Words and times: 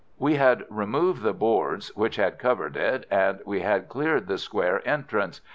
We 0.17 0.33
had 0.33 0.65
removed 0.67 1.21
the 1.21 1.31
boards 1.31 1.89
which 1.95 2.15
had 2.15 2.39
covered 2.39 2.75
it, 2.75 3.05
and 3.11 3.39
we 3.45 3.59
had 3.59 3.87
cleared 3.87 4.25
the 4.25 4.39
square 4.39 4.81
entrance. 4.83 5.41